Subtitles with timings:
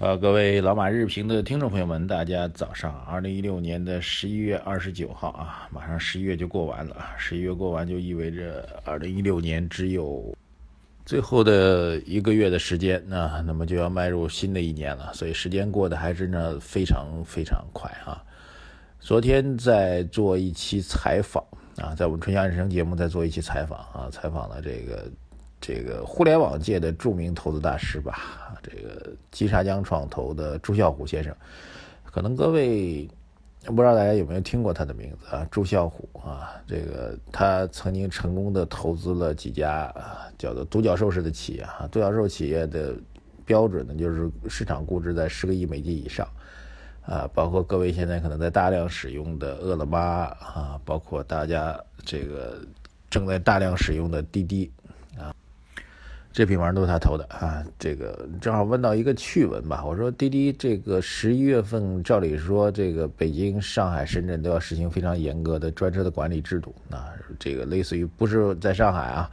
[0.00, 2.94] 呃，各位老马日评的听众朋友们，大家早上。
[3.04, 7.04] 二零一六年的十一月二十九号啊，马上十一月就过完了。
[7.16, 10.32] 十一月过完就意味着二零一六年只有
[11.04, 15.12] 最后的一个月的时间那，那么就要迈入新的一年了。
[15.14, 18.22] 所以时间过得还真的非常非常快啊。
[19.00, 21.44] 昨天在做一期采访
[21.78, 25.10] 啊，在我们春夏日程节目在做一期采访啊，采访了这个。
[25.60, 31.34] 这个互联网界的著名投资大师吧，这个金沙江创投的朱啸虎先生，
[32.04, 33.08] 可能各位
[33.64, 35.46] 不知道大家有没有听过他的名字啊？
[35.50, 42.94] 朱啸虎啊，这个他曾经成功的投资了几家啊，叫做独角兽式的企业啊，独角兽企业的
[43.44, 46.26] 标准呢，就是市场估值在十个亿美金以上
[47.04, 52.62] 啊，包括各位现在可能在大量使用的饿了么啊，包括大家这个
[53.10, 54.70] 正在大量使用的滴滴
[55.18, 55.34] 啊。
[56.38, 57.64] 这批玩意儿都是他投的啊！
[57.80, 59.84] 这个正好问到一个趣闻吧。
[59.84, 67.10] 我说滴滴这个十一月份，照理说这个北京、上海、深圳都要实行非常严格的专车的管理制度啊。
[67.40, 69.28] 这个类似于不是在上海啊，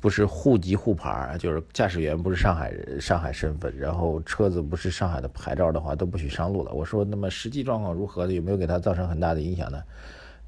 [0.00, 6.72] 不是户籍沪牌，就是驾驶员不是上海人、上海身份，然后车子不是上海的牌照的话，都不许上路了。
[6.72, 8.32] 我说那么实际状况如何呢？
[8.32, 9.80] 有没有给他造成很大的影响呢？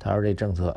[0.01, 0.77] 他说这政策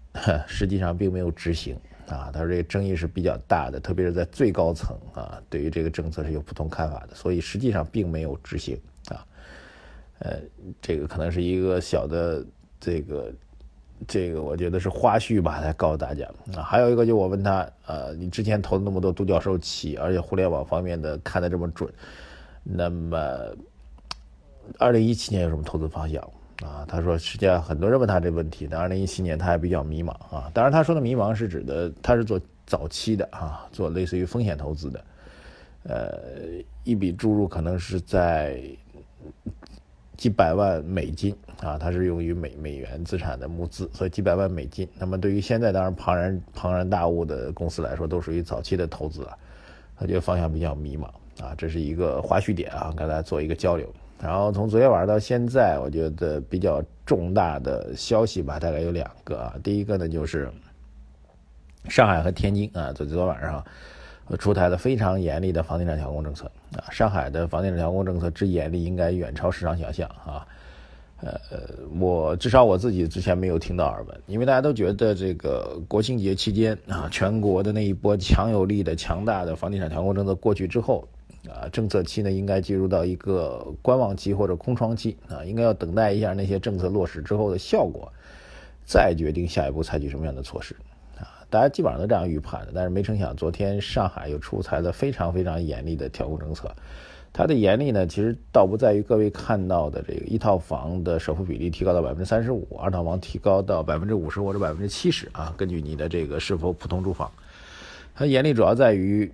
[0.48, 1.76] 实际上并没有执行。
[2.08, 9.26] 啊，他说这个争议是比较大的，特别是在最高层啊，对于这个政策是有不同看法的，所以实际上并没有执行啊。
[10.20, 10.38] 呃，
[10.80, 12.44] 这个可能是一个小的
[12.78, 13.32] 这个
[14.06, 16.62] 这个，我觉得是花絮吧，来告诉大家啊。
[16.62, 21.92] 还有一个就我问他，呃，你之前投那么多独角兽企，而且互联网方面的看得这么准，
[22.62, 23.18] 那么
[24.78, 26.22] 二零一七年有什么投资方向？
[26.62, 28.66] 啊，他说，实际上很多人问他这问题。
[28.70, 30.50] 但二零一七年他还比较迷茫啊。
[30.54, 35.04] 当然，他说的迷茫是指的他是做早期的啊，做类似于风险投资的。
[35.84, 36.18] 呃，
[36.82, 38.60] 一笔注入可能是在
[40.16, 44.88] 几百万美金啊，它是用于美美元资产的募资，所以几百万美金。
[44.98, 49.36] 那么对于现在当然庞然庞然大物的公司来说，都属于早期的投资啊。
[49.98, 51.04] 他觉得方向比较迷茫
[51.44, 53.88] 啊，这是一个花絮点啊，跟大家做一个交流。
[54.18, 59.54] 然后从昨天晚上到现在，我觉得比较重大的消息吧，大概有两个啊。
[59.62, 60.50] 第一个呢，就是
[61.88, 63.62] 上海和天津啊，昨昨天晚上
[64.38, 66.88] 出台了非常严厉的房地产调控政策啊。
[66.90, 70.46] 上海的房地产调控政策之严厉，应该远超市场想象啊。
[71.20, 71.30] 呃，
[72.00, 81.06] 我至少我自己之前没有听到耳闻，因为大家都觉得这个国庆节期间啊，全国的那一波强有力的、强大的房地产调控政策过去之后。
[81.48, 88.12] 啊，政策期呢应该进入到一个观望期或者空窗期啊，应该要等待一下那些政策落实之后的效果，
[88.84, 90.74] 再决定下一步采取什么样的措施
[91.18, 91.46] 啊。
[91.48, 96.70] 大家基本上都这样预判的，但是没成想，昨天上海又出台了非常非常严厉的调控政策。
[97.32, 107.30] 它的严厉呢，其实倒不在于各位看到的这个一套房的首付比例提高到百分之三十五，二套房提高到百分之五十或者百分之七十啊，根据你的这个是否普通住房，
[108.14, 109.30] 它严厉主要在于。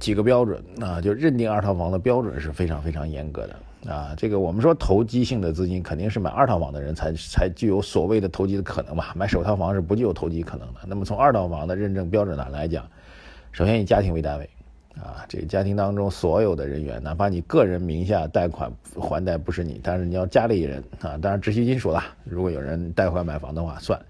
[0.00, 4.14] 几个标准啊，就认定二套房的标准是非常非常严格的啊。
[4.16, 9.06] 这个我们说投机性的资金肯定是买二套房的人才才具有所谓的投机的可能嘛？
[9.14, 10.80] 买首套房是不具有投机可能的。
[10.86, 12.86] 那么从二套房的认证标准上来讲，
[13.52, 14.48] 首先以家庭为单位
[14.96, 22.02] 啊，这个家庭当中所有的人员，哪怕你个人名下贷款还贷不是你，但是你要家里人啊，当然直系亲属了。
[22.24, 24.00] 如果有人贷款买房的话算。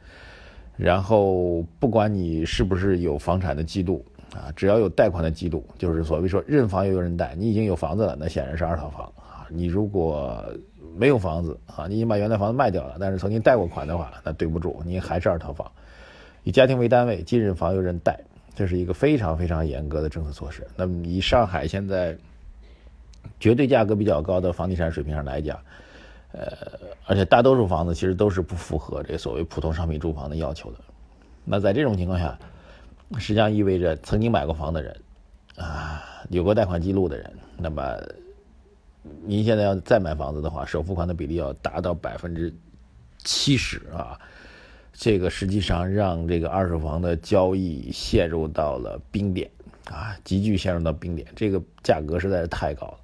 [0.75, 4.04] 然后不管你是不是有房产的记录。
[4.34, 9.47] 啊，只要有贷款的记录，就是所谓说认房又有人贷，你已经有房子了，那显然是二套房啊。
[9.50, 10.43] 你如果
[10.97, 15.70] 没有房子啊，你已经把原来房子卖掉了，但是曾经贷过款的话，那对不住，你还是二套房。
[16.44, 18.19] 以家庭为单位，既认房又认贷，
[18.54, 20.67] 这是一个非常非常严格的政策措施。
[20.76, 22.17] 那么以上海现在
[23.38, 25.58] 绝对价格比较高的房地产水平上来讲，
[26.32, 26.56] 呃，
[27.06, 30.78] 而且大多数房子其实都是不符合这所谓普通商品住房的要求的。
[31.44, 32.38] 那在这种情况下，
[33.19, 34.97] 实际上意味着曾经买过房的人，
[35.56, 37.97] 啊，有过贷款记录的人，那么
[39.25, 42.53] 您现在要再买房子的话，首付款的比例要达到百分之
[43.25, 44.19] 七十啊，
[44.93, 49.50] 这个实际上让这个二手房的交易陷入到了冰点
[49.91, 52.99] 啊，急剧陷入到冰点，这个价格实在是太高了，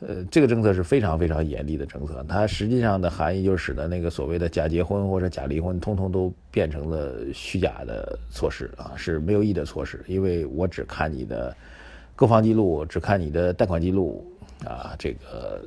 [0.00, 10.04] 呃，这个政策是非常非常严厉的政策，它实际上的含义就是使得那个所谓的假结婚或者假离婚，通通都变成了虚假的措施啊，是没有意义的措施。
[10.06, 11.56] 因为我只看你的
[12.14, 14.22] 购房记录，只看你的贷款记录
[14.66, 15.64] 啊，这个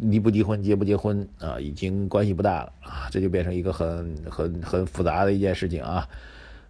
[0.00, 6.06] 离不离婚、结不结婚啊，已经关系不大了啊，这就变成一个很很很复杂的一件事情啊。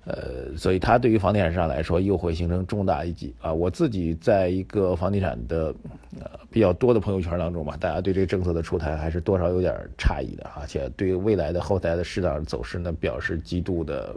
[0.05, 3.53] 呃，所以它对于房地产市场来说又会形成重大一击啊！
[3.53, 5.75] 我自己在一个房地产的
[6.19, 14.17] 呃比较多的朋友圈当中吧，大家对这个政策的出台还是多少有点诧异的，而且对未来的后台的市场走势呢表示极度的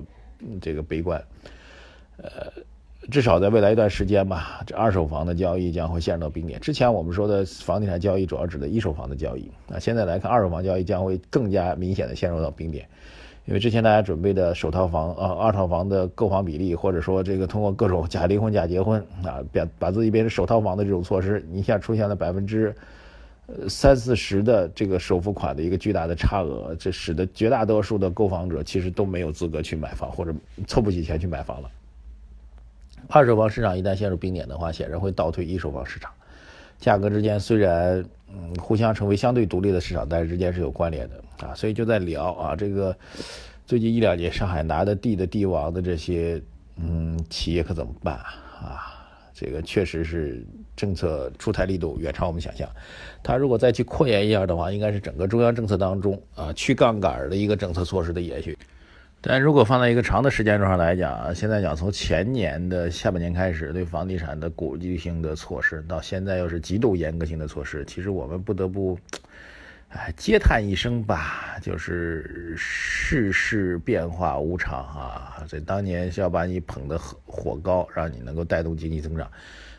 [0.62, 1.22] 这个悲观。
[2.18, 2.30] 呃，
[3.12, 6.60] 至少在未来一段时间吧，这二手房的交易将会陷入到冰点。
[6.60, 12.88] 之前我们说的房地产交易主要指的一手房的交易，那现在来看，二手房交易将会更加明显的陷入到冰点。
[13.46, 22.74] 因为之前大家准备的首套房啊、二套房的购房比例，或者说这个通过各种假离婚、假结婚啊，把把自己变成首套房的这种措施，一下出现了百分之
[23.68, 30.34] 三四十的这个首付款的一个巨大的差额，这使得绝大多数的购房者其实都没有资格去买房，或者
[30.66, 31.70] 凑不起钱去买房了。
[33.08, 36.12] 二手房市场一旦陷入冰点的话，显然会倒退一手房市场，
[36.80, 41.46] 价格之间虽然嗯互相成为相对独立的市场，但是之间是有关联的。
[41.46, 42.96] 啊，所以就在聊啊，这个
[43.66, 46.42] 最近一两年上海拿的地的地王的这些
[46.78, 48.90] 嗯企业可怎么办啊？
[49.34, 50.46] 这个确实是
[50.76, 52.70] 政策出台力度远超我们想象。
[53.24, 58.58] 他如果再去扩延一下的话，应该是整个中央政策当中啊去杠杆的一个政策措施的延续。
[59.26, 69.00] 但如果放在一个长的时间轴上来讲，现在讲从前年的下半年开始对房地产的鼓励性的措施，到现在又是极度严格性的措施，其实我们不得不。
[69.88, 75.46] 哎，嗟叹一声吧，就是世事变化无常啊！
[75.48, 79.32] 这当年是要把你捧得火高，让你能够带动经济增长，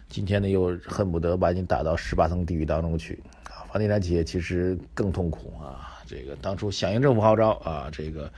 [0.09, 3.21] 今天呢又恨不得把你打到十八层地狱当中去
[3.51, 3.67] 啊！
[3.71, 6.01] 房地产企业其实更痛苦啊！
[6.07, 8.31] 这个当初响应政府号召啊，这个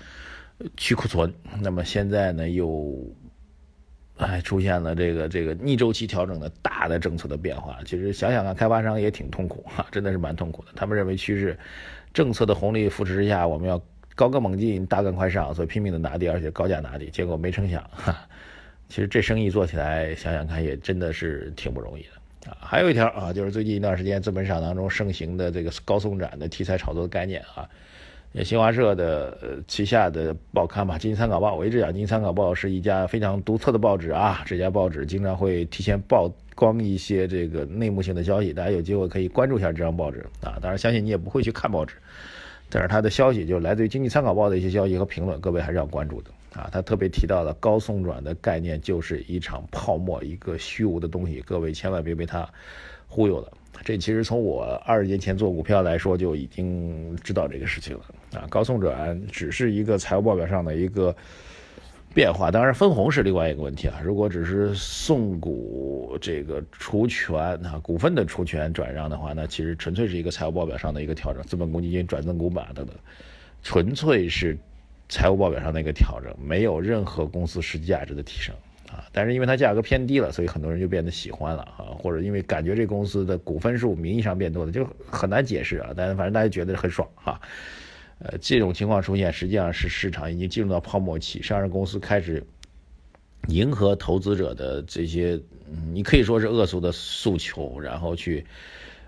[0.76, 2.96] 去库存，那么现在呢又。
[4.18, 10.68] 哎，出现了这个这个逆周期调整的大的政策的变化，其实想想看，开发商也挺痛苦哈，真的是蛮痛苦的。
[10.74, 11.54] 他们认为趋势
[12.14, 13.78] 政策的红利扶持之下，我们要
[14.14, 17.10] 高歌猛进、大干快上，所以拼命的拿地，而且高价拿地。
[17.10, 18.26] 结果没成想，哈，
[18.88, 22.56] 其实这生意做起来，想想看也真的是挺不容易的啊。
[22.62, 27.68] 还有一条啊，就是最近一段时间资本市场当中盛行的这个高送展的题材炒作的概念啊。
[28.44, 34.42] 新华社的旗下的报刊吧，《经济参考报》，我一直讲《经济参考报》是一家非常独特的报纸啊。
[34.44, 40.58] 这家报纸经常会提前曝光一些这个内幕性的消息，大家有机会可以关注一下这张报纸 啊。
[40.60, 41.94] 当然，相信你也不会去看报纸，
[42.68, 46.68] 但是它的消息就来自于《经济参考报》的一些消息和评论，各位还是要关注的啊。
[46.70, 52.46] 他特别提到了高送转的概念就是一场泡沫，一个虚无的东西，各位千万别被他
[53.08, 53.50] 忽悠了。
[53.84, 58.46] 这其实从我二十年前做股票来说就已经知道这个事情了啊。
[58.48, 61.14] 高送转只是一个财务报表上的一个
[62.14, 64.00] 变化，当然分红是另外一个问题啊。
[64.02, 72.96] 如果只是送股这个除权啊，股份的除权转让的话，那其实纯粹是一个财务报表上的一个调整，资本公积金转增股本等等，
[73.62, 74.56] 纯粹是
[75.10, 78.54] 财务报表上的一个调整，没有任何公司实际价值的提升。
[78.88, 85.92] 啊，但是因为它价格偏低了，所以很多人就变得喜欢了啊，或者因为感觉这公司的股份数名义上变多了，就很难解释啊。
[85.96, 87.40] 但是反正大家觉得很爽哈。
[88.18, 92.42] 呃，这种情况出现，实际上是市场已经进入到泡沫期，上市公司开始
[93.48, 95.38] 迎合投资者的这些，
[95.92, 98.46] 你可以说是恶俗的诉求，然后去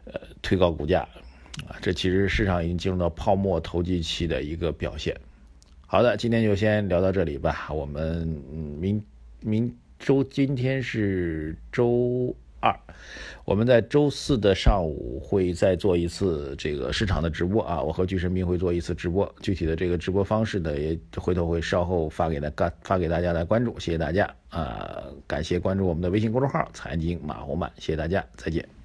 [0.05, 1.09] 呃推高股价
[1.67, 1.79] 啊。
[1.81, 5.17] 这其实市场已经进入到泡沫投机期的一个表现。
[5.87, 8.27] 好的，今天就先聊到这里吧，我们
[8.81, 9.03] 明。
[9.41, 12.75] 明周今天是周二，
[13.45, 28.78] 我们在周四的上午会再做一次这个市场的直播啊，我和巨神兵会做一次直播，具体的这个直播方式呢，也回头会稍后发给大发发给大家来关注，谢谢大家啊，感谢关注我们的微信公众号财经马红漫，谢谢大家，再见。